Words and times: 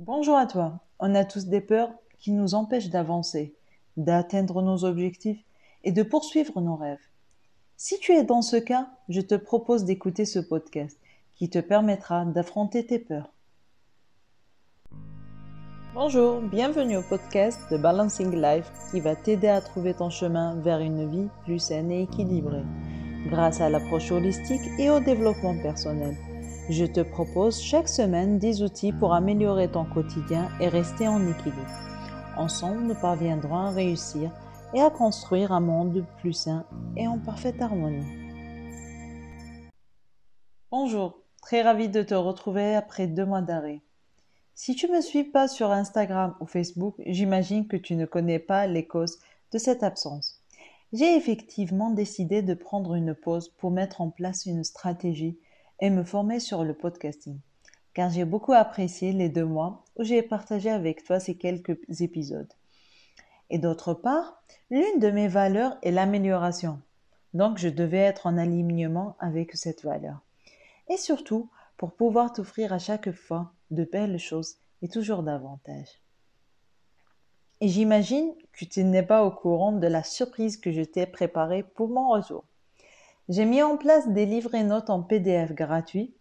Bonjour 0.00 0.36
à 0.36 0.46
toi. 0.46 0.80
On 0.98 1.14
a 1.14 1.24
tous 1.24 1.46
des 1.46 1.60
peurs 1.60 1.92
qui 2.18 2.32
nous 2.32 2.56
empêchent 2.56 2.90
d'avancer, 2.90 3.54
d'atteindre 3.96 4.60
nos 4.60 4.84
objectifs 4.84 5.44
et 5.84 5.92
de 5.92 6.02
poursuivre 6.02 6.60
nos 6.60 6.74
rêves. 6.74 6.98
Si 7.76 8.00
tu 8.00 8.10
es 8.10 8.24
dans 8.24 8.42
ce 8.42 8.56
cas, 8.56 8.88
je 9.08 9.20
te 9.20 9.36
propose 9.36 9.84
d'écouter 9.84 10.24
ce 10.24 10.40
podcast 10.40 10.98
qui 11.36 11.48
te 11.48 11.60
permettra 11.60 12.24
d'affronter 12.24 12.84
tes 12.84 12.98
peurs. 12.98 13.30
Bonjour, 15.94 16.40
bienvenue 16.40 16.96
au 16.96 17.02
podcast 17.02 17.60
de 17.70 17.76
Balancing 17.76 18.34
Life 18.34 18.68
qui 18.90 18.98
va 18.98 19.14
t'aider 19.14 19.46
à 19.46 19.60
trouver 19.60 19.94
ton 19.94 20.10
chemin 20.10 20.56
vers 20.56 20.80
une 20.80 21.08
vie 21.08 21.28
plus 21.44 21.60
saine 21.60 21.92
et 21.92 22.02
équilibrée 22.02 22.64
grâce 23.28 23.60
à 23.60 23.70
l'approche 23.70 24.10
holistique 24.10 24.68
et 24.76 24.90
au 24.90 24.98
développement 24.98 25.56
personnel. 25.62 26.16
Je 26.70 26.86
te 26.86 27.00
propose 27.00 27.60
chaque 27.60 27.90
semaine 27.90 28.38
des 28.38 28.62
outils 28.62 28.92
pour 28.94 29.12
améliorer 29.12 29.70
ton 29.70 29.84
quotidien 29.84 30.48
et 30.60 30.68
rester 30.68 31.06
en 31.06 31.20
équilibre. 31.28 31.68
Ensemble, 32.38 32.84
nous 32.84 32.94
parviendrons 32.94 33.58
à 33.58 33.70
réussir 33.70 34.30
et 34.72 34.80
à 34.80 34.88
construire 34.88 35.52
un 35.52 35.60
monde 35.60 36.06
plus 36.20 36.32
sain 36.32 36.64
et 36.96 37.06
en 37.06 37.18
parfaite 37.18 37.60
harmonie. 37.60 38.06
Bonjour, 40.70 41.20
très 41.42 41.60
ravi 41.60 41.90
de 41.90 42.02
te 42.02 42.14
retrouver 42.14 42.74
après 42.74 43.08
deux 43.08 43.26
mois 43.26 43.42
d'arrêt. 43.42 43.82
Si 44.54 44.74
tu 44.74 44.88
ne 44.88 44.96
me 44.96 45.02
suis 45.02 45.24
pas 45.24 45.48
sur 45.48 45.70
Instagram 45.70 46.34
ou 46.40 46.46
Facebook, 46.46 46.94
j'imagine 47.04 47.68
que 47.68 47.76
tu 47.76 47.94
ne 47.94 48.06
connais 48.06 48.38
pas 48.38 48.66
les 48.66 48.86
causes 48.86 49.18
de 49.52 49.58
cette 49.58 49.82
absence. 49.82 50.40
J'ai 50.94 51.14
effectivement 51.14 51.90
décidé 51.90 52.40
de 52.40 52.54
prendre 52.54 52.94
une 52.94 53.14
pause 53.14 53.50
pour 53.50 53.70
mettre 53.70 54.00
en 54.00 54.08
place 54.08 54.46
une 54.46 54.64
stratégie 54.64 55.38
et 55.84 55.90
me 55.90 56.02
former 56.02 56.40
sur 56.40 56.64
le 56.64 56.72
podcasting, 56.72 57.38
car 57.92 58.08
j'ai 58.08 58.24
beaucoup 58.24 58.54
apprécié 58.54 59.12
les 59.12 59.28
deux 59.28 59.44
mois 59.44 59.84
où 59.96 60.02
j'ai 60.02 60.22
partagé 60.22 60.70
avec 60.70 61.04
toi 61.04 61.20
ces 61.20 61.34
quelques 61.34 61.76
épisodes. 62.00 62.50
Et 63.50 63.58
d'autre 63.58 63.92
part, 63.92 64.42
l'une 64.70 64.98
de 64.98 65.10
mes 65.10 65.28
valeurs 65.28 65.76
est 65.82 65.90
l'amélioration, 65.90 66.80
donc 67.34 67.58
je 67.58 67.68
devais 67.68 67.98
être 67.98 68.26
en 68.26 68.38
alignement 68.38 69.14
avec 69.18 69.54
cette 69.56 69.84
valeur. 69.84 70.22
Et 70.88 70.96
surtout, 70.96 71.50
pour 71.76 71.92
pouvoir 71.92 72.32
t'offrir 72.32 72.72
à 72.72 72.78
chaque 72.78 73.12
fois 73.12 73.52
de 73.70 73.84
belles 73.84 74.18
choses 74.18 74.56
et 74.80 74.88
toujours 74.88 75.22
davantage. 75.22 76.00
Et 77.60 77.68
j'imagine 77.68 78.32
que 78.54 78.64
tu 78.64 78.84
n'es 78.84 79.02
pas 79.02 79.22
au 79.22 79.30
courant 79.30 79.72
de 79.72 79.86
la 79.86 80.02
surprise 80.02 80.56
que 80.56 80.72
je 80.72 80.80
t'ai 80.80 81.04
préparée 81.04 81.62
pour 81.62 81.90
mon 81.90 82.08
retour. 82.08 82.44
J'ai 83.30 83.46
mis 83.46 83.62
en 83.62 83.78
place 83.78 84.06
des 84.08 84.26
livres 84.26 84.54
et 84.54 84.64
notes 84.64 84.90
en 84.90 85.02
PDF 85.02 85.54
gratuits 85.54 86.14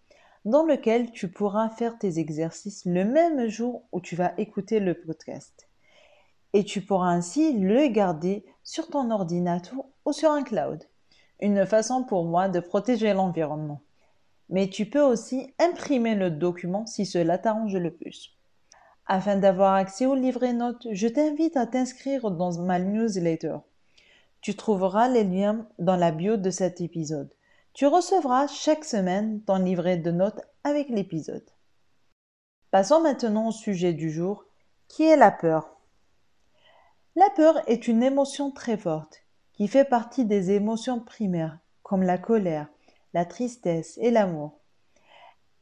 dans 0.45 0.63
lequel 0.63 1.11
tu 1.11 1.29
pourras 1.29 1.67
faire 1.69 1.97
tes 1.97 2.17
exercices 2.17 2.85
le 2.85 3.03
même 3.03 3.47
jour 3.47 3.83
où 3.91 3.99
tu 3.99 4.15
vas 4.15 4.33
écouter 4.37 4.79
le 4.79 4.93
podcast. 4.93 5.67
Et 6.53 6.63
tu 6.63 6.79
pourras 6.79 7.09
ainsi 7.09 7.59
le 7.59 7.87
garder 7.87 8.45
sur 8.63 8.87
ton 8.87 9.11
ordinateur 9.11 9.83
ou 10.05 10.13
sur 10.13 10.31
un 10.31 10.43
cloud. 10.43 10.81
Une 11.41 11.65
façon 11.65 12.05
pour 12.05 12.23
moi 12.23 12.47
de 12.47 12.61
protéger 12.61 13.13
l'environnement. 13.13 13.81
Mais 14.47 14.69
tu 14.69 14.85
peux 14.85 15.01
aussi 15.01 15.53
imprimer 15.59 16.15
le 16.15 16.31
document 16.31 16.85
si 16.85 17.05
cela 17.05 17.38
t'arrange 17.38 17.75
le 17.75 17.93
plus. 17.93 18.38
Afin 19.07 19.35
d'avoir 19.35 19.73
accès 19.73 20.05
aux 20.05 20.15
livres 20.15 20.43
et 20.43 20.53
notes, 20.53 20.88
je 20.89 21.09
t'invite 21.09 21.57
à 21.57 21.67
t'inscrire 21.67 22.31
dans 22.31 22.61
ma 22.61 22.79
newsletter. 22.79 23.57
Tu 24.44 24.58
trouveras 24.58 25.08
les 25.08 25.23
liens 25.23 25.66
dans 25.80 25.95
la 25.95 26.11
bio 26.11 26.36
de 26.36 26.49
cet 26.49 26.81
épisode. 26.81 27.33
Tu 27.72 27.86
recevras 27.88 28.47
chaque 28.47 28.83
semaine 28.83 29.41
ton 29.44 29.55
livret 29.55 29.95
de 29.95 30.11
notes 30.11 30.41
avec 30.66 30.89
l'épisode. 30.89 31.50
Passons 32.69 33.00
maintenant 33.00 33.47
au 33.47 33.52
sujet 33.53 33.94
du 33.94 34.11
jour, 34.11 34.44
qui 34.89 35.03
est 35.03 35.16
la 35.16 35.31
peur. 35.31 35.77
La 37.16 37.30
peur 37.30 37.61
est 37.69 37.88
une 37.88 38.03
émotion 38.03 38.52
très 38.52 38.75
forte, 38.75 39.23
qui 39.53 39.69
fait 39.69 39.85
partie 39.85 40.25
des 40.25 40.52
émotions 40.52 41.00
primaires, 41.00 41.59
comme 41.81 42.03
la 42.03 42.17
colère, 42.17 42.67
la 43.13 43.23
tristesse 43.23 43.97
et 44.01 44.12
l'amour. 44.12 44.59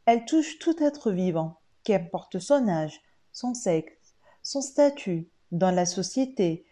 Elle 0.07 0.25
touche 0.25 0.57
tout 0.57 0.81
être 0.81 1.11
vivant, 1.11 1.59
qu'importe 1.83 2.39
son 2.39 2.67
âge, 2.67 2.99
son 3.31 3.53
sexe, 3.53 4.15
son 4.41 4.61
statut 4.61 5.29
dans 5.51 5.69
la 5.69 5.85
société, 5.85 6.65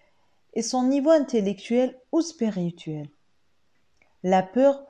et 0.59 0.61
son 0.61 0.83
niveau 0.83 1.11
intellectuel 1.11 1.97
ou 2.11 2.19
spirituel. 2.19 3.07
La 4.23 4.43
peur 4.43 4.83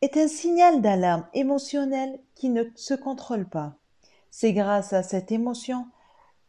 est 0.00 0.16
un 0.16 0.26
signal 0.26 0.80
d'alarme 0.80 1.28
émotionnel 1.34 2.18
qui 2.34 2.48
ne 2.48 2.64
se 2.76 2.94
contrôle 2.94 3.46
pas. 3.46 3.76
C'est 4.30 4.54
grâce 4.54 4.94
à 4.94 5.02
cette 5.02 5.32
émotion 5.32 5.86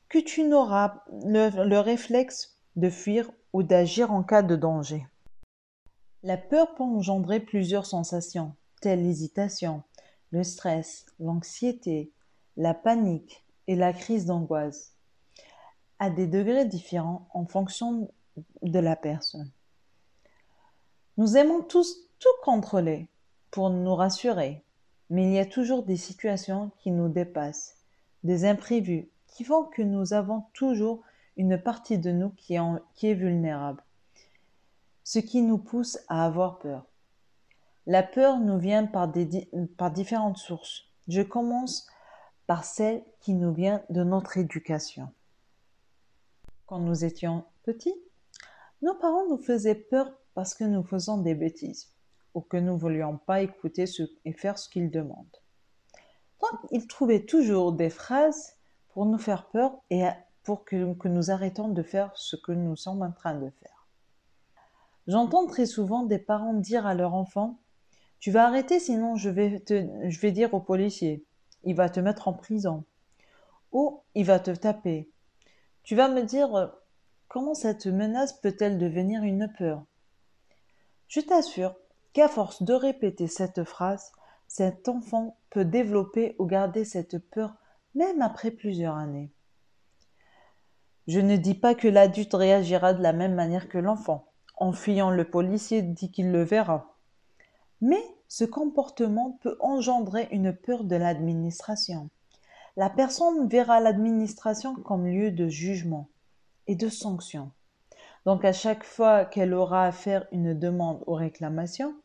que 0.08 0.18
tu 0.18 0.46
n'auras 0.46 1.04
le, 1.26 1.68
le, 1.68 1.80
réflexe 1.80 2.58
de 2.78 2.90
fuir 2.90 3.30
ou 3.52 3.64
d'agir 3.64 4.14
en 4.14 4.24
cas 4.24 4.44
de 4.44 4.56
danger. 4.56 5.06
La 6.24 6.38
peur 6.38 6.74
peut 6.76 6.84
engendrer 6.84 7.42
plusieurs 7.42 7.86
sensations, 7.86 8.56
telles 8.80 9.04
l'hésitation, 9.04 9.84
le 10.30 10.46
stress, 10.46 11.06
l'anxiété, 11.20 12.14
la 12.56 12.74
panique 12.74 13.44
et 13.68 13.76
la 13.76 13.92
crise 13.92 14.26
d'angoisse 14.26 14.96
à 16.02 16.10
des 16.10 16.26
degrés 16.26 16.66
différents 16.66 17.28
en 17.32 17.46
fonction 17.46 18.12
de 18.62 18.80
la 18.80 18.96
personne. 18.96 19.52
Nous 21.18 21.38
aimons 21.38 21.62
tous 21.62 22.10
tout 22.20 22.30
contrôler 22.44 23.08
pour 23.50 23.70
nous 23.70 23.96
rassurer, 23.96 24.64
mais 25.10 25.26
il 25.26 25.34
y 25.34 25.40
a 25.40 25.46
toujours 25.46 25.84
des 25.84 25.98
situations 25.98 26.72
qui 26.80 26.92
nous 26.92 27.10
dépassent, 27.10 27.78
des 28.24 28.46
imprévus 28.46 29.10
qui 29.28 29.44
font 29.44 29.66
que 29.66 29.82
nous 29.82 30.14
avons 30.14 30.46
toujours 30.54 31.04
une 31.38 31.58
partie 31.58 31.98
de 31.98 32.12
nous 32.12 32.30
qui 32.32 32.56
est, 32.56 33.14
vulnérable, 33.14 33.84
ce 35.04 35.20
qui 35.20 35.42
nous 35.42 35.58
pousse 35.58 36.00
à 36.08 36.26
avoir 36.26 36.60
peur. 36.60 36.86
La 37.88 38.04
peur 38.04 38.40
nous 38.40 38.60
vient 38.60 38.86
par 38.86 39.10
différentes 39.92 40.38
sources. 40.38 40.84
Je 41.08 41.22
commence 41.22 41.88
par 42.48 42.64
celle 42.64 43.04
qui 43.20 43.34
nous 43.34 43.54
vient 43.54 43.82
de 43.90 44.04
notre 44.04 44.38
éducation 44.38 45.10
quand 46.72 46.80
nous 46.80 47.04
étions 47.04 47.44
petits, 47.64 48.02
nos 48.82 48.96
parents 48.96 49.28
nous 49.30 49.38
faisaient 49.38 49.76
peur 49.76 50.12
parce 50.34 50.54
que 50.54 50.64
nous 50.64 50.84
faisons 50.84 51.18
des 51.18 51.36
bêtises 51.36 51.94
ou 52.34 52.42
que 52.42 52.58
nous 52.58 52.74
ne 52.74 52.80
voulions 52.80 53.18
pas 53.18 53.42
écouter 53.42 53.86
et 54.26 54.34
faire 54.34 54.58
ce 54.58 54.70
qu'ils 54.70 54.90
demandent. 54.90 55.38
Donc, 56.42 56.60
ils 56.72 56.88
trouvaient 56.88 57.26
toujours 57.26 57.74
des 57.74 57.90
phrases 57.90 58.58
pour 58.90 59.06
nous 59.06 59.18
faire 59.18 59.50
peur 59.50 59.78
et 59.90 60.06
pour 60.44 60.66
que, 60.66 61.08
nous 61.08 61.32
arrêtons 61.32 61.70
de 61.70 61.84
faire 61.84 62.12
ce 62.16 62.36
que 62.36 62.52
nous 62.52 62.76
sommes 62.76 63.04
en 63.04 63.12
train 63.12 63.36
de 63.36 63.50
faire. 63.50 63.88
J'entends 65.08 65.46
très 65.48 65.66
souvent 65.66 66.04
des 66.04 66.20
parents 66.20 66.54
dire 66.54 66.88
à 66.88 66.96
leur 66.96 67.14
enfant 67.14 67.60
Tu 68.20 68.32
vas 68.32 68.46
arrêter 68.46 68.80
sinon 68.80 69.16
je 69.16 69.30
vais, 69.30 69.60
te, 69.60 69.88
je 70.08 70.20
vais 70.20 70.32
dire 70.32 70.54
au 70.54 70.62
policier, 70.62 71.26
il 71.64 71.76
va 71.76 71.90
te 71.90 72.00
mettre 72.00 72.28
en 72.28 72.34
prison 72.34 72.86
ou 73.72 74.02
il 74.16 74.26
va 74.26 74.40
te 74.40 74.52
taper 74.52 75.12
tu 75.84 75.96
vas 75.96 76.10
me 76.10 76.24
dire 76.24 76.72
comment 77.32 77.54
cette 77.54 77.88
menace 77.88 78.34
peut-elle 78.34 78.78
devenir 78.78 79.24
une 79.24 79.50
peur? 79.58 79.86
Je 81.08 81.22
t'assure 81.22 81.76
qu'à 82.12 82.28
force 82.28 82.62
de 82.62 82.74
répéter 82.74 83.28
cette 83.28 83.64
phrase, 83.64 84.12
cet 84.50 84.90
enfant 84.90 85.38
peut 85.50 85.64
développer 85.64 86.36
ou 86.40 86.46
garder 86.46 86.84
cette 86.84 87.20
peur 87.30 87.56
même 87.96 88.22
après 88.22 88.52
plusieurs 88.52 88.98
années. 88.98 89.32
Je 91.08 91.22
ne 91.22 91.38
dis 91.38 91.56
pas 91.56 91.74
que 91.74 91.88
l'adulte 91.88 92.34
réagira 92.34 92.94
de 92.94 93.02
la 93.02 93.14
même 93.14 93.36
manière 93.36 93.70
que 93.70 93.78
l'enfant. 93.78 94.28
En 94.58 94.74
fuyant 94.74 95.10
le 95.10 95.24
policier 95.24 95.82
dit 95.82 96.12
qu'il 96.12 96.34
le 96.34 96.44
verra. 96.44 96.98
Mais 97.80 98.04
ce 98.28 98.44
comportement 98.44 99.40
peut 99.42 99.56
engendrer 99.62 100.28
une 100.32 100.52
peur 100.52 100.84
de 100.84 100.98
l'administration 100.98 102.10
la 102.78 102.90
personne 102.90 103.48
verra 103.48 103.82
l'administration 103.82 104.76
comme 104.76 105.06
lieu 105.06 105.32
de 105.32 105.48
jugement 105.48 106.08
de 106.76 106.90
sanction. 106.90 107.52
Donc 108.26 108.46
à 108.46 108.54
chaque 108.54 108.84
fois 108.84 109.26
qu'elle 109.26 109.54
aura 109.54 109.86
à 109.86 109.92
faire 109.92 110.28
une 110.32 110.54
demande 110.58 111.04
ou 111.08 111.14
réclamation, 111.14 111.96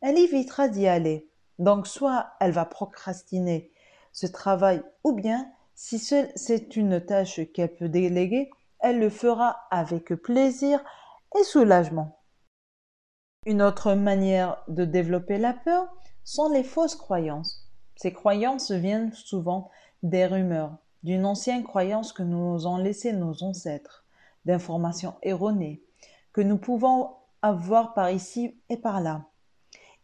elle 0.00 0.18
évitera 0.18 0.68
d'y 0.68 0.86
aller. 0.86 1.28
Donc 1.58 1.86
soit 1.86 2.32
elle 2.40 2.52
va 2.52 2.64
procrastiner 2.64 3.70
ce 4.12 4.26
travail 4.26 4.82
ou 5.04 5.12
bien 5.12 5.50
si 5.74 5.98
c'est 5.98 6.76
une 6.76 7.00
tâche 7.00 7.40
qu'elle 7.52 7.74
peut 7.74 7.88
déléguer, 7.88 8.50
elle 8.80 8.98
le 8.98 9.10
fera 9.10 9.62
avec 9.70 10.14
plaisir 10.14 10.82
et 11.38 11.44
soulagement. 11.44 12.18
Une 13.46 13.62
autre 13.62 13.94
manière 13.94 14.62
de 14.68 14.84
développer 14.84 15.38
la 15.38 15.54
peur 15.54 15.88
sont 16.24 16.50
les 16.50 16.62
fausses 16.62 16.94
croyances. 16.94 17.68
Ces 17.96 18.12
croyances 18.12 18.70
viennent 18.70 19.12
souvent 19.12 19.70
des 20.02 20.26
rumeurs, 20.26 20.76
d'une 21.02 21.26
ancienne 21.26 21.64
croyance 21.64 22.12
que 22.12 22.22
nous 22.22 22.66
ont 22.66 22.76
laissé 22.76 23.12
nos 23.12 23.42
ancêtres, 23.42 24.01
d'informations 24.44 25.14
erronées, 25.22 25.82
que 26.32 26.40
nous 26.40 26.58
pouvons 26.58 27.10
avoir 27.42 27.94
par 27.94 28.10
ici 28.10 28.56
et 28.68 28.76
par 28.76 29.00
là. 29.00 29.26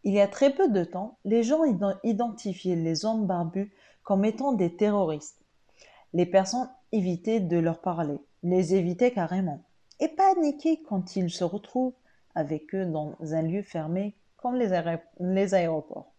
Il 0.03 0.13
y 0.13 0.21
a 0.21 0.27
très 0.27 0.53
peu 0.53 0.69
de 0.69 0.83
temps, 0.83 1.17
les 1.25 1.43
gens 1.43 1.63
identifiaient 2.03 2.75
les 2.75 3.05
hommes 3.05 3.27
barbus 3.27 3.73
comme 4.03 4.25
étant 4.25 4.53
des 4.53 4.75
terroristes. 4.75 5.41
Les 6.13 6.25
personnes 6.25 6.69
évitaient 6.91 7.39
de 7.39 7.57
leur 7.57 7.81
parler, 7.81 8.17
les 8.43 8.75
évitaient 8.75 9.11
carrément, 9.11 9.63
et 9.99 10.07
paniquaient 10.07 10.81
quand 10.87 11.15
ils 11.15 11.29
se 11.29 11.43
retrouvent 11.43 11.93
avec 12.33 12.73
eux 12.73 12.85
dans 12.85 13.15
un 13.21 13.41
lieu 13.41 13.61
fermé 13.61 14.15
comme 14.37 14.55
les, 14.55 14.81
les 15.19 15.53
aéroports. 15.53 16.13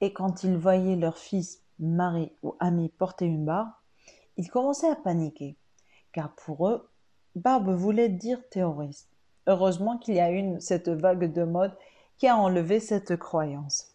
Et 0.00 0.12
quand 0.12 0.44
ils 0.44 0.56
voyaient 0.56 0.96
leur 0.96 1.18
fils, 1.18 1.62
mari 1.78 2.32
ou 2.42 2.54
ami 2.58 2.88
porter 2.88 3.26
une 3.26 3.44
barbe, 3.44 3.70
ils 4.36 4.50
commençaient 4.50 4.90
à 4.90 4.96
paniquer, 4.96 5.56
car 6.16 6.34
pour 6.34 6.66
eux, 6.66 6.88
barbe 7.34 7.68
voulait 7.68 8.08
dire 8.08 8.40
terroriste. 8.48 9.10
Heureusement 9.46 9.98
qu'il 9.98 10.14
y 10.14 10.20
a 10.20 10.32
eu 10.32 10.58
cette 10.60 10.88
vague 10.88 11.30
de 11.30 11.44
mode 11.44 11.76
qui 12.16 12.26
a 12.26 12.38
enlevé 12.38 12.80
cette 12.80 13.16
croyance. 13.16 13.94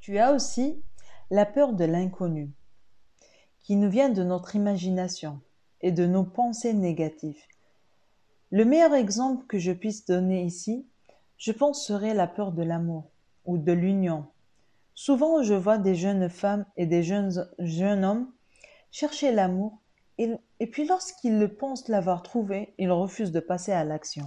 Tu 0.00 0.18
as 0.18 0.32
aussi 0.32 0.82
la 1.30 1.46
peur 1.46 1.72
de 1.72 1.84
l'inconnu, 1.84 2.50
qui 3.62 3.76
nous 3.76 3.88
vient 3.88 4.08
de 4.08 4.24
notre 4.24 4.56
imagination 4.56 5.40
et 5.82 5.92
de 5.92 6.04
nos 6.04 6.24
pensées 6.24 6.74
négatives. 6.74 7.44
Le 8.50 8.64
meilleur 8.64 8.94
exemple 8.94 9.46
que 9.46 9.60
je 9.60 9.70
puisse 9.70 10.04
donner 10.04 10.42
ici, 10.42 10.84
je 11.36 11.52
pense 11.52 11.86
serait 11.86 12.12
la 12.12 12.26
peur 12.26 12.50
de 12.50 12.64
l'amour 12.64 13.08
ou 13.44 13.56
de 13.56 13.72
l'union. 13.72 14.26
Souvent, 14.94 15.44
je 15.44 15.54
vois 15.54 15.78
des 15.78 15.94
jeunes 15.94 16.28
femmes 16.28 16.66
et 16.76 16.86
des 16.86 17.04
jeunes, 17.04 17.48
jeunes 17.60 18.04
hommes 18.04 18.32
chercher 18.90 19.30
l'amour 19.30 19.78
et, 20.18 20.66
puis 20.66 20.86
lorsqu'ils 20.86 21.48
pensent 21.48 21.88
l'avoir 21.88 22.22
trouvé, 22.22 22.74
ils 22.78 22.90
refusent 22.90 23.32
de 23.32 23.40
passer 23.40 23.72
à 23.72 23.84
l'action. 23.84 24.26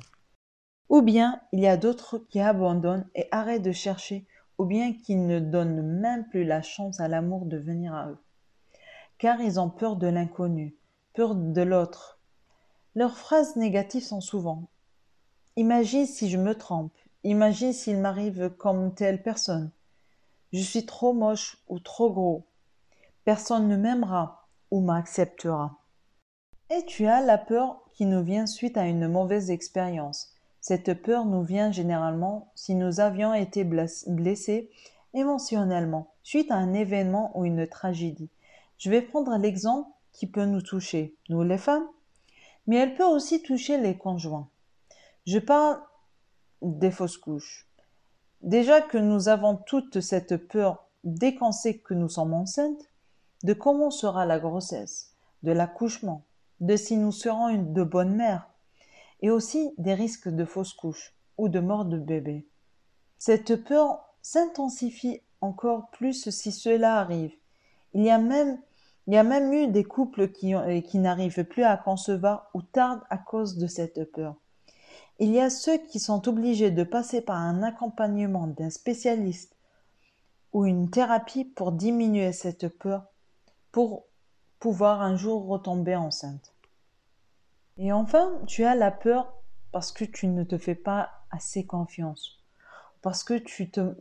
Ou 0.89 1.01
bien 1.01 1.41
il 1.51 1.59
y 1.59 1.67
a 1.67 1.77
d'autres 1.77 2.17
qui 2.17 2.39
abandonnent 2.39 3.07
et 3.15 3.27
arrêtent 3.31 3.63
de 3.63 3.71
chercher, 3.71 4.27
ou 4.57 4.65
bien 4.65 4.93
qui 4.93 5.15
ne 5.15 5.39
donnent 5.39 5.81
même 5.81 6.27
plus 6.29 6.43
la 6.43 6.61
chance 6.61 6.99
à 6.99 7.07
l'amour 7.07 7.45
de 7.45 7.57
venir 7.57 7.93
à 7.93 8.09
eux. 8.09 8.17
Car 9.17 9.41
ils 9.41 9.59
ont 9.59 9.69
peur 9.69 9.95
de 9.95 10.07
l'inconnu, 10.07 10.75
peur 11.13 11.35
de 11.35 11.61
l'autre. 11.61 12.19
Leurs 12.95 13.17
phrases 13.17 13.55
négatives 13.55 14.03
sont 14.03 14.21
souvent 14.21 14.69
Imagine 15.55 16.05
si 16.05 16.29
je 16.29 16.37
me 16.37 16.53
trompe, 16.53 16.93
imagine 17.23 17.73
s'il 17.73 17.97
m'arrive 17.97 18.51
comme 18.57 18.93
telle 18.93 19.23
personne. 19.23 19.71
Je 20.53 20.61
suis 20.61 20.85
trop 20.85 21.13
moche 21.13 21.57
ou 21.67 21.79
trop 21.79 22.11
gros. 22.11 22.47
Personne 23.25 23.67
ne 23.67 23.75
m'aimera 23.75 24.47
ou 24.71 24.81
m'acceptera. 24.81 25.76
Et 26.69 26.83
tu 26.85 27.07
as 27.07 27.21
la 27.21 27.37
peur 27.37 27.81
qui 27.93 28.05
nous 28.05 28.23
vient 28.23 28.45
suite 28.45 28.77
à 28.77 28.87
une 28.87 29.07
mauvaise 29.07 29.51
expérience. 29.51 30.33
Cette 30.59 31.01
peur 31.01 31.23
nous 31.23 31.41
vient 31.43 31.71
généralement 31.71 32.51
si 32.55 32.75
nous 32.75 32.99
avions 32.99 33.33
été 33.33 33.63
blessés 33.63 34.69
émotionnellement 35.13 36.11
suite 36.23 36.51
à 36.51 36.55
un 36.55 36.73
événement 36.73 37.31
ou 37.35 37.45
une 37.45 37.67
tragédie. 37.67 38.29
Je 38.77 38.89
vais 38.89 39.01
prendre 39.01 39.37
l'exemple 39.37 39.89
qui 40.11 40.27
peut 40.27 40.43
nous 40.43 40.61
toucher, 40.61 41.15
nous 41.29 41.41
les 41.41 41.57
femmes, 41.57 41.87
mais 42.67 42.75
elle 42.75 42.95
peut 42.95 43.05
aussi 43.05 43.41
toucher 43.41 43.77
les 43.77 43.97
conjoints. 43.97 44.49
Je 45.25 45.39
parle 45.39 45.79
des 46.61 46.91
fausses 46.91 47.17
couches. 47.17 47.65
Déjà 48.41 48.81
que 48.81 48.97
nous 48.97 49.29
avons 49.29 49.55
toute 49.55 50.01
cette 50.01 50.35
peur 50.35 50.89
dès 51.05 51.33
qu'on 51.33 51.53
sait 51.53 51.77
que 51.77 51.93
nous 51.93 52.09
sommes 52.09 52.33
enceintes, 52.33 52.91
de 53.43 53.53
comment 53.53 53.89
sera 53.89 54.25
la 54.25 54.37
grossesse, 54.37 55.15
de 55.43 55.53
l'accouchement, 55.53 56.26
de 56.59 56.75
si 56.75 56.97
nous 56.97 57.11
serons 57.11 57.53
de 57.53 57.83
bonnes 57.83 58.15
mères, 58.15 58.49
et 59.21 59.29
aussi 59.29 59.73
des 59.77 59.93
risques 59.93 60.29
de 60.29 60.45
fausses 60.45 60.73
couches 60.73 61.13
ou 61.37 61.49
de 61.49 61.59
mort 61.59 61.85
de 61.85 61.97
bébé. 61.97 62.47
Cette 63.17 63.63
peur 63.63 64.13
s'intensifie 64.21 65.21
encore 65.41 65.89
plus 65.91 66.29
si 66.29 66.51
cela 66.51 66.99
arrive. 66.99 67.33
Il 67.93 68.03
y 68.03 68.09
a 68.09 68.17
même, 68.17 68.59
il 69.07 69.13
y 69.13 69.17
a 69.17 69.23
même 69.23 69.53
eu 69.53 69.67
des 69.67 69.83
couples 69.83 70.31
qui, 70.31 70.53
qui 70.87 70.99
n'arrivent 70.99 71.45
plus 71.45 71.63
à 71.63 71.77
concevoir 71.77 72.49
ou 72.53 72.61
tardent 72.61 73.03
à 73.09 73.17
cause 73.17 73.57
de 73.57 73.67
cette 73.67 74.11
peur. 74.11 74.35
Il 75.19 75.31
y 75.31 75.39
a 75.39 75.49
ceux 75.49 75.77
qui 75.77 75.99
sont 75.99 76.27
obligés 76.27 76.69
de 76.69 76.83
passer 76.83 77.21
par 77.21 77.37
un 77.37 77.63
accompagnement 77.63 78.47
d'un 78.47 78.69
spécialiste 78.69 79.55
ou 80.53 80.65
une 80.65 80.89
thérapie 80.89 81.45
pour 81.45 81.71
diminuer 81.71 82.31
cette 82.33 82.67
peur, 82.67 83.05
pour 83.71 84.05
pouvoir 84.59 85.01
un 85.01 85.15
jour 85.15 85.47
retomber 85.47 85.95
enceinte. 85.95 86.53
Et 87.77 87.91
enfin, 87.91 88.31
tu 88.47 88.63
as 88.63 88.75
la 88.75 88.91
peur 88.91 89.33
parce 89.71 89.91
que 89.91 90.05
tu 90.05 90.27
ne 90.27 90.43
te 90.43 90.57
fais 90.57 90.75
pas 90.75 91.11
assez 91.29 91.65
confiance, 91.65 92.39
parce 93.01 93.23
que 93.23 93.35
tu, 93.35 93.69
te, 93.69 93.95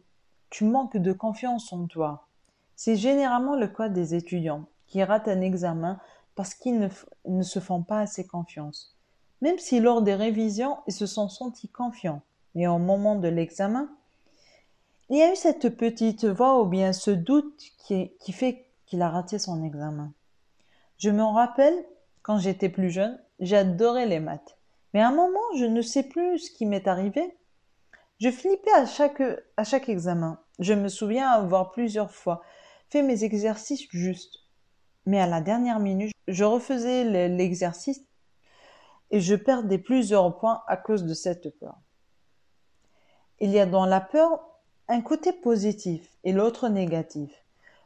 tu 0.51 0.65
manques 0.65 0.97
de 0.97 1.13
confiance 1.13 1.73
en 1.73 1.87
toi. 1.87 2.29
C'est 2.75 2.97
généralement 2.97 3.57
le 3.57 3.69
cas 3.69 3.89
des 3.89 4.15
étudiants 4.15 4.67
qui 4.87 5.03
ratent 5.03 5.29
un 5.29 5.41
examen 5.41 5.99
parce 6.35 6.55
qu'ils 6.55 6.79
ne, 6.79 6.89
ne 7.27 7.43
se 7.43 7.59
font 7.59 7.83
pas 7.83 8.01
assez 8.01 8.27
confiance. 8.27 8.97
Même 9.43 9.59
si 9.59 9.81
lors 9.81 10.03
des 10.03 10.15
révisions, 10.15 10.79
ils 10.87 10.95
se 10.95 11.07
sont 11.07 11.29
sentis 11.29 11.69
confiants, 11.69 12.23
mais 12.55 12.67
au 12.67 12.79
moment 12.79 13.17
de 13.17 13.29
l'examen, 13.29 13.89
il 15.11 15.19
y 15.19 15.23
a 15.23 15.33
eu 15.33 15.37
cette 15.37 15.77
petite 15.77 16.25
voix 16.25 16.61
ou 16.63 16.67
bien 16.67 16.93
ce 16.93 17.11
doute 17.11 17.63
qui, 17.79 18.13
qui 18.21 18.33
fait 18.33 18.67
qu'il 18.87 19.03
a 19.03 19.11
raté 19.11 19.39
son 19.39 19.63
examen. 19.63 20.13
Je 20.99 21.11
me 21.11 21.23
rappelle, 21.23 21.85
quand 22.23 22.39
j'étais 22.39 22.69
plus 22.69 22.91
jeune, 22.91 23.19
J'adorais 23.39 24.07
les 24.07 24.21
maths. 24.21 24.57
Mais 24.95 25.01
à 25.03 25.09
un 25.09 25.15
moment, 25.15 25.41
je 25.59 25.65
ne 25.65 25.83
sais 25.83 26.05
plus 26.05 26.39
ce 26.39 26.51
qui 26.51 26.65
m'est 26.65 26.89
arrivé. 26.89 27.37
Je 28.19 28.31
flippais 28.31 28.73
à 28.73 28.87
chaque, 28.87 29.23
à 29.57 29.65
chaque 29.65 29.91
examen. 29.91 30.41
Je 30.59 30.73
me 30.73 30.89
souviens 30.89 31.29
avoir 31.29 31.71
plusieurs 31.71 32.11
fois 32.11 32.43
fait 32.89 33.03
mes 33.03 33.25
exercices 33.25 33.87
justes. 33.91 34.39
Mais 35.05 35.21
à 35.21 35.27
la 35.27 35.41
dernière 35.41 35.81
minute, 35.81 36.15
je 36.29 36.45
refaisais 36.45 37.29
l'exercice 37.29 38.01
et 39.11 39.21
je 39.21 39.35
perdais 39.35 39.79
plusieurs 39.79 40.39
points 40.39 40.63
à 40.67 40.77
cause 40.77 41.05
de 41.05 41.15
cette 41.15 41.51
peur. 41.59 41.77
Il 43.39 43.51
y 43.51 43.61
a 43.61 43.67
dans 43.67 43.85
la 43.85 44.01
peur 44.01 44.41
un 44.89 45.03
côté 45.03 45.33
positif 45.33 46.09
et 46.25 46.33
l'autre 46.33 46.69
négatif. 46.69 47.31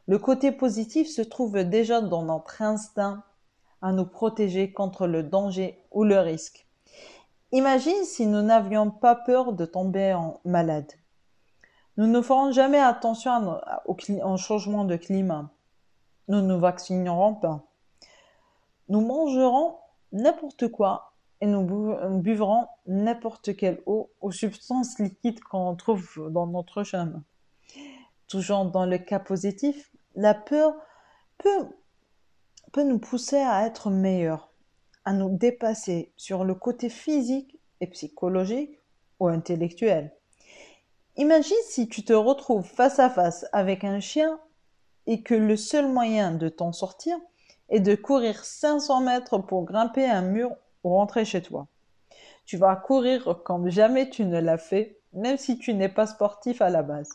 Le 0.07 0.19
côté 0.19 0.53
positif 0.53 1.09
se 1.09 1.23
trouve 1.23 1.63
déjà 1.65 2.01
dans 2.01 2.23
notre 2.23 2.63
instinct 2.63 3.23
à 3.83 3.93
nous 3.93 4.07
protéger 4.07 4.73
contre 4.73 5.07
le 5.07 5.23
danger 5.23 5.85
ou 5.91 6.05
le 6.05 6.19
risque. 6.19 6.67
Imagine 7.53 8.05
si 8.05 8.27
nous 8.27 8.43
n'avions 8.43 8.91
pas 8.91 9.15
peur 9.15 9.53
de 9.53 9.65
tomber 9.65 10.17
malade. 10.45 10.93
Nous 11.97 12.07
ne 12.07 12.21
ferons 12.23 12.53
jamais 12.53 12.79
attention 12.79 13.61
au 13.87 14.37
changement 14.37 14.85
de 14.85 14.97
climat. 14.97 15.51
Nous 16.29 16.43
ne 16.43 16.55
vaccinerons 16.55 17.35
pas. 17.35 17.65
Nous 18.89 19.01
mangerons 19.01 19.77
n'importe 20.13 20.69
quoi 20.69 21.13
et 21.41 21.47
nous 21.47 22.21
buverons 22.21 22.67
n'importe 22.87 23.57
quelle 23.57 23.83
eau 23.87 24.11
ou 24.21 24.31
substance 24.31 24.99
liquide 24.99 25.41
qu'on 25.41 25.75
trouve 25.75 26.31
dans 26.31 26.47
notre 26.47 26.85
chemin. 26.85 27.23
Toujours 28.29 28.67
dans 28.67 28.87
le 28.87 28.99
cas 28.99 29.19
positif, 29.19 29.91
la 30.15 30.35
peur 30.35 30.75
peut 31.39 31.69
peut 32.73 32.85
nous 32.85 32.99
pousser 32.99 33.39
à 33.39 33.67
être 33.67 33.91
meilleurs, 33.91 34.53
à 35.05 35.13
nous 35.13 35.37
dépasser 35.37 36.13
sur 36.17 36.45
le 36.45 36.55
côté 36.55 36.89
physique 36.89 37.59
et 37.81 37.87
psychologique 37.89 38.79
ou 39.19 39.29
intellectuel. 39.29 40.13
Imagine 41.17 41.57
si 41.65 41.89
tu 41.89 42.05
te 42.05 42.13
retrouves 42.13 42.67
face 42.67 42.99
à 42.99 43.11
face 43.11 43.45
avec 43.53 43.85
un 43.85 44.01
chien 44.01 44.39
et 45.07 45.23
que 45.23 45.35
le 45.35 45.57
seul 45.57 45.89
moyen 45.89 46.33
de 46.33 46.49
t'en 46.49 46.73
sortir 46.73 47.19
est 47.69 47.81
de 47.81 47.95
courir 47.95 48.45
500 48.45 49.01
mètres 49.01 49.39
pour 49.39 49.65
grimper 49.65 50.07
un 50.07 50.23
mur 50.23 50.53
ou 50.85 50.91
rentrer 50.91 51.25
chez 51.25 51.43
toi. 51.43 51.67
Tu 52.47 52.57
vas 52.57 52.77
courir 52.77 53.41
comme 53.45 53.71
jamais 53.71 54.11
tu 54.11 54.25
ne 54.25 54.41
l'as 54.41 54.59
fait, 54.59 55.01
même 55.13 55.37
si 55.37 55.59
tu 55.59 55.75
n'es 55.75 55.89
pas 55.89 56.07
sportif 56.07 56.63
à 56.63 56.71
la 56.71 56.83
base. 56.83 57.11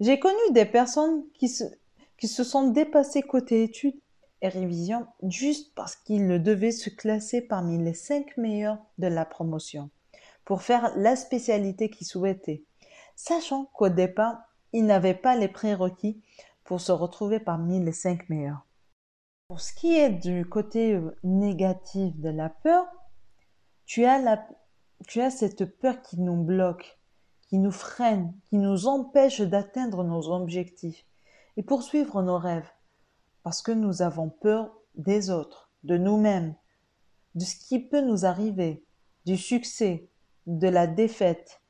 J'ai 0.00 0.18
connu 0.18 0.50
des 0.50 0.64
personnes 0.64 1.24
qui 1.34 1.48
se, 1.48 1.64
qui 2.18 2.28
se 2.28 2.44
sont 2.44 2.68
dépassées 2.68 3.22
côté 3.22 3.62
études 3.62 4.00
révision 4.48 5.06
juste 5.22 5.74
parce 5.74 5.96
qu'il 5.96 6.26
ne 6.26 6.38
devait 6.38 6.72
se 6.72 6.90
classer 6.90 7.40
parmi 7.40 7.78
les 7.82 7.94
cinq 7.94 8.36
meilleurs 8.36 8.78
de 8.98 9.06
la 9.06 9.24
promotion 9.24 9.90
pour 10.44 10.62
faire 10.62 10.92
la 10.96 11.16
spécialité 11.16 11.88
qu'il 11.88 12.06
souhaitait, 12.06 12.64
sachant 13.16 13.66
qu'au 13.74 13.88
départ, 13.88 14.42
il 14.72 14.84
n'avait 14.84 15.14
pas 15.14 15.36
les 15.36 15.48
prérequis 15.48 16.22
pour 16.64 16.80
se 16.80 16.92
retrouver 16.92 17.40
parmi 17.40 17.82
les 17.82 17.92
cinq 17.92 18.28
meilleurs. 18.28 18.66
Pour 19.48 19.60
ce 19.60 19.72
qui 19.72 19.96
est 19.96 20.10
du 20.10 20.46
côté 20.46 20.94
euh, 20.94 21.16
négatif 21.22 22.16
de 22.16 22.30
la 22.30 22.48
peur, 22.48 22.86
tu 23.86 24.04
as, 24.04 24.18
la, 24.18 24.46
tu 25.06 25.20
as 25.20 25.30
cette 25.30 25.64
peur 25.64 26.02
qui 26.02 26.18
nous 26.20 26.42
bloque, 26.42 26.98
qui 27.48 27.58
nous 27.58 27.70
freine, 27.70 28.34
qui 28.44 28.56
nous 28.56 28.86
empêche 28.86 29.40
d'atteindre 29.40 30.02
nos 30.02 30.30
objectifs 30.30 31.06
et 31.56 31.62
poursuivre 31.62 32.22
nos 32.22 32.38
rêves 32.38 32.70
parce 33.44 33.62
que 33.62 33.72
nous 33.72 34.02
avons 34.02 34.30
peur 34.30 34.74
des 34.96 35.30
autres, 35.30 35.70
de 35.84 35.96
nous-mêmes, 35.96 36.54
de 37.34 37.44
ce 37.44 37.56
qui 37.56 37.78
peut 37.78 38.00
nous 38.00 38.24
arriver, 38.24 38.84
du 39.26 39.36
succès, 39.36 40.08
de 40.46 40.68
la 40.68 40.86
défaite. 40.86 41.60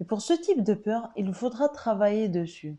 Et 0.00 0.04
pour 0.04 0.22
ce 0.22 0.32
type 0.32 0.64
de 0.64 0.74
peur, 0.74 1.10
il 1.16 1.32
faudra 1.34 1.68
travailler 1.68 2.28
dessus. 2.28 2.78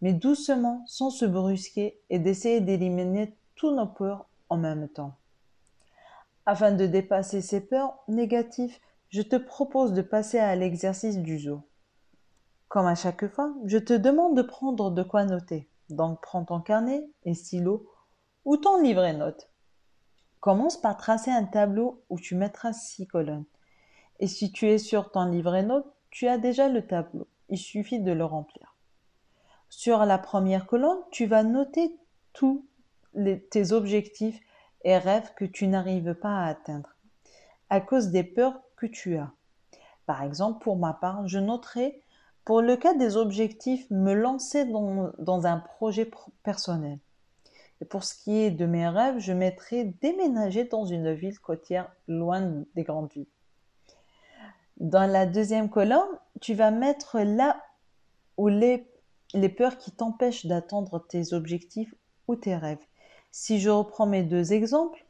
mais 0.00 0.12
doucement, 0.12 0.82
sans 0.86 1.10
se 1.10 1.24
brusquer, 1.24 2.00
et 2.10 2.18
d'essayer 2.18 2.60
d'éliminer 2.60 3.36
tous 3.54 3.72
nos 3.72 3.86
peurs 3.86 4.28
en 4.48 4.56
même 4.56 4.88
temps. 4.88 5.16
Afin 6.44 6.72
de 6.72 6.86
dépasser 6.86 7.40
ces 7.40 7.60
peurs 7.60 7.94
négatives, 8.08 8.76
je 9.10 9.22
te 9.22 9.36
propose 9.36 9.92
de 9.92 10.02
passer 10.02 10.38
à 10.38 10.56
l'exercice 10.56 11.18
du 11.18 11.38
zoo. 11.38 11.62
Comme 12.66 12.86
à 12.86 12.96
chaque 12.96 13.28
fois, 13.28 13.54
je 13.66 13.78
te 13.78 13.92
demande 13.92 14.36
de 14.36 14.42
prendre 14.42 14.90
de 14.90 15.04
quoi 15.04 15.24
noter. 15.24 15.68
Donc 15.92 16.20
prends 16.20 16.44
ton 16.44 16.60
carnet 16.60 17.06
et 17.24 17.34
stylo 17.34 17.88
ou 18.44 18.56
ton 18.56 18.82
livret 18.82 19.12
note. 19.12 19.50
Commence 20.40 20.76
par 20.76 20.96
tracer 20.96 21.30
un 21.30 21.44
tableau 21.44 22.02
où 22.10 22.18
tu 22.18 22.34
mettras 22.34 22.72
six 22.72 23.06
colonnes. 23.06 23.44
Et 24.18 24.26
si 24.26 24.52
tu 24.52 24.68
es 24.68 24.78
sur 24.78 25.10
ton 25.10 25.26
livret 25.26 25.62
note, 25.62 25.86
tu 26.10 26.26
as 26.26 26.38
déjà 26.38 26.68
le 26.68 26.86
tableau. 26.86 27.28
Il 27.48 27.58
suffit 27.58 28.00
de 28.00 28.12
le 28.12 28.24
remplir. 28.24 28.76
Sur 29.68 30.04
la 30.04 30.18
première 30.18 30.66
colonne, 30.66 30.98
tu 31.10 31.26
vas 31.26 31.44
noter 31.44 31.96
tous 32.32 32.66
tes 33.50 33.72
objectifs 33.72 34.40
et 34.84 34.98
rêves 34.98 35.32
que 35.36 35.44
tu 35.44 35.68
n'arrives 35.68 36.14
pas 36.14 36.40
à 36.40 36.46
atteindre 36.46 36.96
à 37.72 37.80
cause 37.80 38.10
des 38.10 38.22
peurs 38.22 38.60
que 38.76 38.84
tu 38.84 39.16
as. 39.16 39.32
Par 40.04 40.22
exemple, 40.22 40.62
pour 40.62 40.76
ma 40.76 40.92
part, 40.92 41.26
je 41.26 41.38
noterai 41.38 42.01
pour 42.44 42.60
le 42.60 42.76
cas 42.76 42.94
des 42.94 43.16
objectifs 43.16 43.88
me 43.90 44.14
lancer 44.14 44.64
dans, 44.64 45.46
un 45.46 45.58
projet 45.58 46.10
personnel. 46.42 46.98
Et 47.80 47.84
pour 47.84 48.04
ce 48.04 48.14
qui 48.14 48.38
est 48.38 48.50
de 48.50 48.66
mes 48.66 48.88
rêves, 48.88 49.18
je 49.18 49.32
mettrai 49.32 49.84
déménager 50.00 50.64
dans 50.64 50.84
une 50.84 51.12
ville 51.12 51.38
côtière 51.38 51.92
loin 52.08 52.64
des 52.74 52.82
grandes 52.82 53.12
villes. 53.12 53.26
Dans 54.78 55.10
la 55.10 55.26
deuxième 55.26 55.68
colonne, 55.68 56.18
tu 56.40 56.54
vas 56.54 56.70
mettre 56.70 57.20
là 57.20 57.60
où 58.36 58.48
les, 58.48 58.88
les 59.34 59.48
peurs 59.48 59.78
qui 59.78 59.92
t'empêchent 59.92 60.46
d'atteindre 60.46 61.04
tes 61.08 61.32
objectifs 61.32 61.94
ou 62.26 62.36
tes 62.36 62.56
rêves. 62.56 62.84
Si 63.30 63.60
je 63.60 63.70
reprends 63.70 64.06
mes 64.06 64.22
deux 64.22 64.52
exemples, 64.52 65.04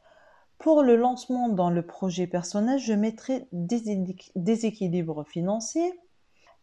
pour 0.59 0.83
le 0.83 0.95
lancement 0.95 1.49
dans 1.49 1.69
le 1.69 1.85
projet 1.85 2.27
personnel, 2.27 2.79
je 2.79 2.93
mettrai 2.93 3.47
déséquilibre 3.51 5.25
financier, 5.25 5.91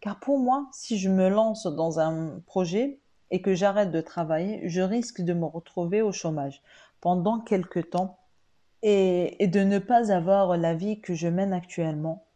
car 0.00 0.19
pour 0.19 0.38
moi, 0.38 0.69
si 0.73 0.99
je 0.99 1.09
me 1.09 1.28
lance 1.28 1.66
dans 1.66 2.00
un 2.00 2.40
projet 2.47 3.00
et 3.30 3.42
que 3.42 3.54
j'arrête 3.54 3.90
de 3.90 4.00
travailler, 4.00 4.69
je 4.69 4.80
risque 4.80 5.21
de 5.21 5.33
me 5.33 5.45
retrouver 5.45 6.02
au 6.02 6.12
chômage 6.12 6.62
pendant 7.00 7.40
quelques 7.40 7.90
temps 7.90 8.19
et, 8.83 9.47
de 9.47 9.61
ne 9.61 9.78
pas 9.78 10.11
avoir 10.11 10.57
la 10.57 10.75
vie 10.75 11.00
que 11.00 11.14
je 11.14 11.28
mène 11.28 11.52
actuellement. 11.52 12.26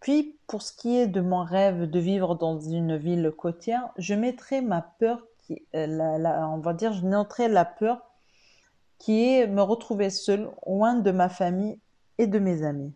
Puis, 0.00 0.38
pour 0.46 0.62
ce 0.62 0.72
qui 0.72 0.96
est 0.96 1.06
de 1.06 1.20
mon 1.20 1.42
rêve 1.42 1.90
de 1.90 1.98
vivre 1.98 2.36
dans 2.36 2.60
une 2.60 2.96
ville 2.96 3.32
côtière, 3.36 3.90
je 3.96 4.14
mettrai 4.14 4.60
ma 4.60 4.82
peur, 4.82 5.26
qui, 5.38 5.66
euh, 5.74 5.86
la, 5.86 6.48
on 6.48 6.58
va 6.58 6.74
dire, 6.74 6.92
je 6.92 7.04
noterai 7.04 7.48
la 7.48 7.64
peur 7.64 8.02
qui 8.98 9.24
est 9.24 9.46
me 9.46 9.62
retrouver 9.62 10.10
seul, 10.10 10.50
loin 10.66 10.94
de 10.94 11.10
ma 11.10 11.28
famille 11.28 11.80
et 12.18 12.26
de 12.26 12.38
mes 12.38 12.62
amis. 12.62 12.94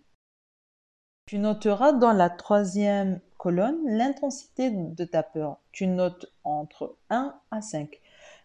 Tu 1.27 1.39
noteras 1.39 1.93
dans 1.93 2.13
la 2.13 2.31
troisième 2.31 3.21
colonne 3.39 3.79
l'intensité 3.87 4.71
de 4.71 5.05
ta 5.05 5.23
peur. 5.23 5.59
Tu 5.73 5.87
notes 5.87 6.27
entre 6.45 6.97
1 7.09 7.35
à 7.51 7.63
5. 7.63 7.99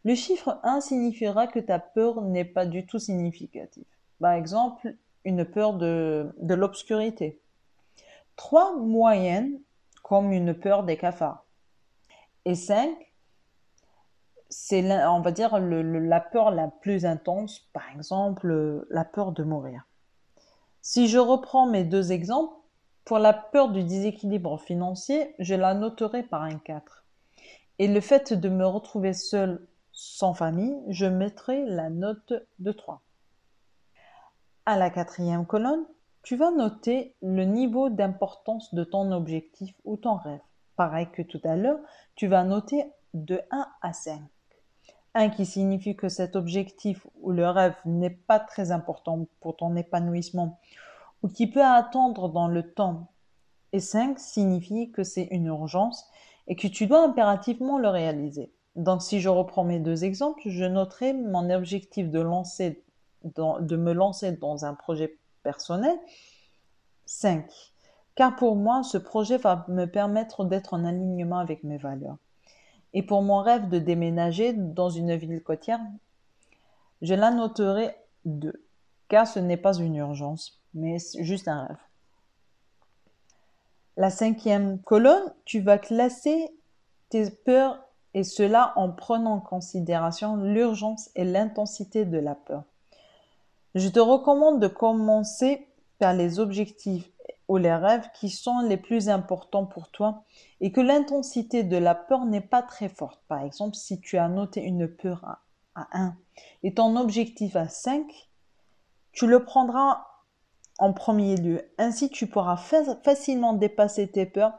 Le 0.05 0.15
chiffre 0.15 0.59
1 0.63 0.81
signifiera 0.81 1.47
que 1.47 1.59
ta 1.59 1.79
peur 1.79 2.21
n'est 2.21 2.45
pas 2.45 2.65
du 2.65 2.85
tout 2.85 2.99
significative. 2.99 3.85
Par 4.21 4.33
exemple, 4.33 4.95
une 5.25 5.43
peur 5.43 5.73
de, 5.73 6.33
de 6.39 6.53
l'obscurité. 6.53 7.41
3 8.37 8.77
moyenne, 8.77 9.59
comme 10.03 10.31
une 10.31 10.53
peur 10.53 10.83
des 10.83 10.97
cafards. 10.97 11.45
Et 12.45 12.55
5 12.55 12.89
c'est, 14.53 14.83
on 15.07 15.21
va 15.21 15.31
dire, 15.31 15.59
la 15.59 16.19
peur 16.19 16.51
la 16.51 16.67
plus 16.67 17.05
intense, 17.05 17.59
par 17.73 17.83
exemple, 17.93 18.85
la 18.89 19.03
peur 19.03 19.31
de 19.31 19.43
mourir. 19.43 19.87
Si 20.81 21.07
je 21.07 21.17
reprends 21.17 21.65
mes 21.65 21.83
deux 21.83 22.11
exemples, 22.11 22.55
pour 23.05 23.19
la 23.19 23.33
peur 23.33 23.69
du 23.69 23.83
déséquilibre 23.83 24.59
financier, 24.59 25.35
je 25.39 25.55
la 25.55 25.73
noterai 25.73 26.23
par 26.23 26.43
un 26.43 26.57
4. 26.57 27.05
Et 27.79 27.87
le 27.87 27.99
fait 28.01 28.33
de 28.33 28.49
me 28.49 28.65
retrouver 28.65 29.13
seul 29.13 29.67
sans 29.91 30.33
famille, 30.33 30.75
je 30.87 31.05
mettrai 31.05 31.65
la 31.65 31.89
note 31.89 32.33
de 32.59 32.71
3. 32.71 33.01
À 34.65 34.77
la 34.77 34.89
quatrième 34.89 35.45
colonne, 35.45 35.85
tu 36.23 36.37
vas 36.37 36.51
noter 36.51 37.15
le 37.21 37.43
niveau 37.43 37.89
d'importance 37.89 38.73
de 38.73 38.85
ton 38.85 39.11
objectif 39.11 39.75
ou 39.83 39.97
ton 39.97 40.15
rêve. 40.15 40.39
Pareil 40.77 41.07
que 41.11 41.21
tout 41.21 41.41
à 41.43 41.57
l'heure, 41.57 41.79
tu 42.15 42.27
vas 42.27 42.43
noter 42.43 42.85
de 43.13 43.41
1 43.51 43.67
à 43.81 43.93
5. 43.93 44.21
1 45.15 45.29
qui 45.29 45.45
signifie 45.45 45.95
que 45.95 46.09
cet 46.09 46.35
objectif 46.35 47.05
ou 47.21 47.31
le 47.31 47.47
rêve 47.47 47.75
n'est 47.85 48.09
pas 48.09 48.39
très 48.39 48.71
important 48.71 49.27
pour 49.41 49.57
ton 49.57 49.75
épanouissement 49.75 50.59
ou 51.23 51.29
qui 51.29 51.47
peut 51.47 51.63
attendre 51.63 52.29
dans 52.29 52.47
le 52.47 52.73
temps. 52.73 53.07
Et 53.71 53.79
5 53.79 54.19
signifie 54.19 54.91
que 54.91 55.03
c'est 55.03 55.27
une 55.31 55.45
urgence 55.45 56.05
et 56.47 56.55
que 56.55 56.67
tu 56.67 56.85
dois 56.85 57.03
impérativement 57.03 57.79
le 57.79 57.87
réaliser. 57.87 58.51
Donc 58.75 59.01
si 59.01 59.19
je 59.19 59.29
reprends 59.29 59.63
mes 59.63 59.79
deux 59.79 60.03
exemples, 60.03 60.41
je 60.45 60.65
noterai 60.65 61.13
mon 61.13 61.49
objectif 61.49 62.09
de, 62.09 62.19
lancer 62.19 62.83
de 63.23 63.75
me 63.75 63.93
lancer 63.93 64.33
dans 64.33 64.65
un 64.65 64.73
projet 64.73 65.17
personnel 65.43 65.97
5. 67.05 67.45
Car 68.15 68.35
pour 68.35 68.55
moi, 68.55 68.83
ce 68.83 68.97
projet 68.97 69.37
va 69.37 69.65
me 69.69 69.85
permettre 69.85 70.45
d'être 70.45 70.73
en 70.73 70.85
alignement 70.85 71.39
avec 71.39 71.63
mes 71.63 71.77
valeurs. 71.77 72.17
Et 72.93 73.01
pour 73.01 73.23
mon 73.23 73.39
rêve 73.39 73.69
de 73.69 73.79
déménager 73.79 74.53
dans 74.53 74.89
une 74.89 75.15
ville 75.15 75.41
côtière, 75.41 75.79
je 77.01 77.15
la 77.15 77.31
noterai 77.31 77.95
2, 78.25 78.53
car 79.07 79.27
ce 79.27 79.39
n'est 79.39 79.57
pas 79.57 79.73
une 79.73 79.95
urgence, 79.95 80.62
mais 80.73 80.97
juste 81.19 81.47
un 81.47 81.65
rêve. 81.65 81.77
La 83.95 84.09
cinquième 84.09 84.79
colonne, 84.81 85.33
tu 85.45 85.59
vas 85.59 85.77
classer 85.77 86.49
tes 87.09 87.29
peurs 87.29 87.79
et 88.13 88.23
cela 88.23 88.73
en 88.75 88.91
prenant 88.91 89.35
en 89.35 89.39
considération 89.39 90.35
l'urgence 90.35 91.09
et 91.15 91.25
l'intensité 91.25 92.05
de 92.05 92.17
la 92.17 92.35
peur. 92.35 92.63
Je 93.75 93.89
te 93.89 93.99
recommande 93.99 94.59
de 94.59 94.67
commencer 94.67 95.67
par 95.99 96.13
les 96.13 96.39
objectifs 96.39 97.09
ou 97.47 97.57
les 97.57 97.73
rêves 97.73 98.09
qui 98.13 98.29
sont 98.29 98.59
les 98.61 98.77
plus 98.77 99.09
importants 99.09 99.65
pour 99.65 99.89
toi 99.89 100.23
et 100.61 100.71
que 100.71 100.81
l'intensité 100.81 101.63
de 101.63 101.77
la 101.77 101.95
peur 101.95 102.25
n'est 102.25 102.41
pas 102.41 102.61
très 102.61 102.89
forte. 102.89 103.21
Par 103.27 103.41
exemple, 103.43 103.75
si 103.75 103.99
tu 103.99 104.17
as 104.17 104.27
noté 104.27 104.61
une 104.61 104.87
peur 104.87 105.23
à, 105.75 105.87
1 105.91 106.15
et 106.61 106.73
ton 106.73 106.95
objectif 106.95 107.55
à 107.55 107.67
5, 107.67 108.05
tu 109.11 109.27
le 109.27 109.43
prendras 109.43 110.05
en 110.83 110.93
premier 110.93 111.37
lieu. 111.37 111.61
Ainsi, 111.77 112.09
tu 112.09 112.27
pourras 112.27 112.57
facilement 112.57 113.53
dépasser 113.53 114.07
tes 114.07 114.25
peurs, 114.25 114.53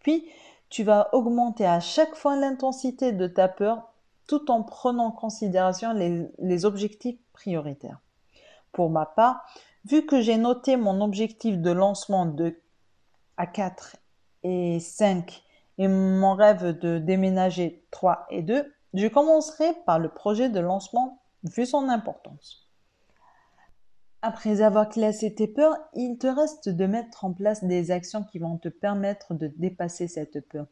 puis 0.00 0.28
tu 0.70 0.82
vas 0.82 1.08
augmenter 1.12 1.66
à 1.66 1.80
chaque 1.80 2.14
fois 2.14 2.36
l'intensité 2.36 3.12
de 3.12 3.26
ta 3.26 3.48
peur 3.48 3.90
tout 4.26 4.50
en 4.50 4.62
prenant 4.62 5.06
en 5.06 5.12
considération 5.12 5.92
les, 5.92 6.26
les 6.38 6.64
objectifs 6.64 7.18
prioritaires. 7.32 8.00
Pour 8.72 8.90
ma 8.90 9.06
part, 9.06 9.44
Vu 9.84 10.06
que 10.06 10.22
j'ai 10.22 10.38
noté 10.38 10.76
mon 10.76 11.02
objectif 11.02 11.58
de 11.58 11.70
lancement 11.70 12.24
de 12.24 12.58
à 13.36 13.46
4 13.46 13.96
et 14.42 14.80
5 14.80 15.42
et 15.76 15.88
mon 15.88 16.34
rêve 16.34 16.78
de 16.78 16.98
déménager 16.98 17.84
3 17.90 18.26
et 18.30 18.42
2, 18.42 18.72
je 18.94 19.06
commencerai 19.08 19.74
par 19.84 19.98
le 19.98 20.08
projet 20.08 20.48
de 20.48 20.60
lancement 20.60 21.20
vu 21.42 21.66
son 21.66 21.90
importance. 21.90 22.63
Après 24.26 24.62
avoir 24.62 24.88
classé 24.88 25.34
tes 25.34 25.46
peurs, 25.46 25.76
il 25.92 26.16
te 26.16 26.26
reste 26.26 26.70
de 26.70 26.86
mettre 26.86 27.26
en 27.26 27.34
place 27.34 27.62
des 27.62 27.90
actions 27.90 28.24
qui 28.24 28.38
vont 28.38 28.56
te 28.56 28.70
permettre 28.70 29.34
de 29.34 29.52
dépasser 29.58 30.08
cette 30.08 30.40
peur. 30.48 30.66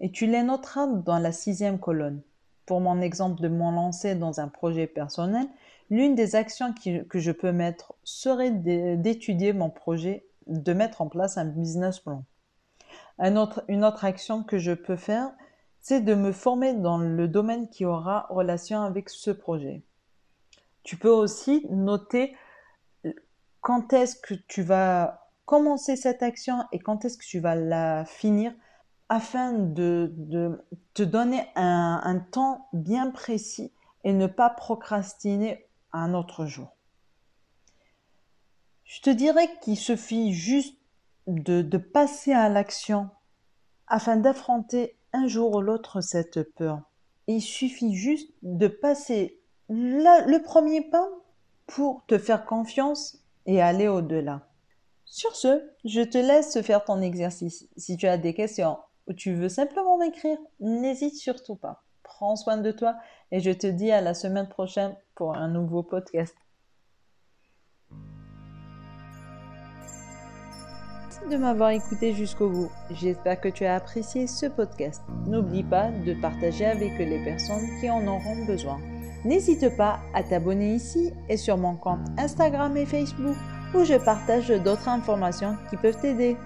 Et 0.00 0.10
tu 0.10 0.26
les 0.26 0.42
noteras 0.42 0.86
dans 0.86 1.18
la 1.18 1.32
sixième 1.32 1.78
colonne. 1.78 2.22
Pour 2.64 2.80
mon 2.80 3.02
exemple 3.02 3.42
de 3.42 3.48
mon 3.48 3.72
lancer 3.72 4.14
dans 4.14 4.40
un 4.40 4.48
projet 4.48 4.86
personnel, 4.86 5.46
L'une 5.90 6.14
des 6.14 6.36
actions 6.36 6.74
que 7.08 7.18
je 7.18 7.32
peux 7.32 7.52
mettre 7.52 7.94
serait 8.04 8.50
d'étudier 8.50 9.54
mon 9.54 9.70
projet, 9.70 10.26
de 10.46 10.72
mettre 10.74 11.00
en 11.00 11.08
place 11.08 11.38
un 11.38 11.46
business 11.46 12.00
plan. 12.00 12.24
une 13.18 13.38
autre 13.84 14.04
action 14.04 14.42
que 14.42 14.58
je 14.58 14.72
peux 14.72 14.96
faire, 14.96 15.30
c'est 15.80 16.02
de 16.02 16.14
me 16.14 16.32
former 16.32 16.74
dans 16.74 16.98
le 16.98 17.26
domaine 17.26 17.68
qui 17.68 17.86
aura 17.86 18.26
relation 18.28 18.82
avec 18.82 19.08
ce 19.08 19.30
projet. 19.30 19.82
Tu 20.82 20.96
peux 20.96 21.10
aussi 21.10 21.66
noter 21.70 22.36
quand 23.60 23.92
est-ce 23.92 24.16
que 24.16 24.34
tu 24.34 24.62
vas 24.62 25.28
commencer 25.44 25.96
cette 25.96 26.22
action 26.22 26.64
et 26.72 26.78
quand 26.78 27.04
est-ce 27.04 27.18
que 27.18 27.24
tu 27.24 27.40
vas 27.40 27.54
la 27.54 28.04
finir 28.04 28.52
afin 29.08 29.52
de, 29.52 30.12
te 30.94 31.02
donner 31.02 31.46
un 31.56 32.18
temps 32.30 32.68
bien 32.72 33.10
précis 33.10 33.72
et 34.04 34.12
ne 34.12 34.26
pas 34.26 34.50
procrastiner 34.50 35.66
un 35.92 36.14
autre 36.14 36.46
jour? 36.46 36.78
Je 38.88 39.02
te 39.02 39.10
dirais 39.10 39.50
qu'il 39.60 39.76
suffit 39.76 40.32
juste 40.32 40.78
de, 41.26 41.76
passer 41.76 42.32
à 42.32 42.48
l'action 42.48 43.10
afin 43.86 44.16
d'affronter 44.16 44.96
un 45.12 45.26
jour 45.26 45.54
ou 45.56 45.60
l'autre 45.60 46.00
cette 46.00 46.42
peur. 46.54 46.80
Il 47.26 47.42
suffit 47.42 47.94
juste 47.94 48.32
de 48.42 48.66
passer 48.66 49.38
le 49.68 50.38
premier 50.38 50.80
pas 50.80 51.06
pour 51.66 52.02
te 52.06 52.16
faire 52.16 52.46
confiance 52.46 53.17
et 53.48 53.60
aller 53.62 53.88
au-delà. 53.88 54.42
Sur 55.06 55.34
ce, 55.34 55.62
je 55.84 56.02
te 56.02 56.18
laisse 56.18 56.60
faire 56.60 56.84
ton 56.84 57.00
exercice. 57.00 57.66
Si 57.76 57.96
tu 57.96 58.06
as 58.06 58.18
des 58.18 58.34
questions 58.34 58.76
ou 59.08 59.14
tu 59.14 59.34
veux 59.34 59.48
simplement 59.48 59.96
m'écrire, 59.96 60.36
n'hésite 60.60 61.16
surtout 61.16 61.56
pas. 61.56 61.82
Prends 62.02 62.36
soin 62.36 62.58
de 62.58 62.70
toi 62.70 62.94
et 63.32 63.40
je 63.40 63.50
te 63.50 63.66
dis 63.66 63.90
à 63.90 64.02
la 64.02 64.12
semaine 64.12 64.48
prochaine 64.48 64.94
pour 65.14 65.34
un 65.34 65.48
nouveau 65.48 65.82
podcast. 65.82 66.36
Merci 71.04 71.30
de 71.30 71.36
m'avoir 71.38 71.70
écouté 71.70 72.12
jusqu'au 72.12 72.50
bout. 72.50 72.70
J'espère 72.90 73.40
que 73.40 73.48
tu 73.48 73.64
as 73.64 73.76
apprécié 73.76 74.26
ce 74.26 74.44
podcast. 74.44 75.02
N'oublie 75.26 75.64
pas 75.64 75.90
de 75.90 76.20
partager 76.20 76.66
avec 76.66 76.98
les 76.98 77.24
personnes 77.24 77.66
qui 77.80 77.88
en 77.88 78.06
auront 78.06 78.44
besoin. 78.44 78.78
N'hésite 79.24 79.76
pas 79.76 80.00
à 80.14 80.22
t'abonner 80.22 80.74
ici 80.74 81.12
et 81.28 81.36
sur 81.36 81.56
mon 81.58 81.74
compte 81.74 82.06
Instagram 82.18 82.76
et 82.76 82.86
Facebook 82.86 83.36
où 83.74 83.84
je 83.84 83.94
partage 83.94 84.48
d'autres 84.48 84.88
informations 84.88 85.56
qui 85.68 85.76
peuvent 85.76 86.00
t'aider. 86.00 86.36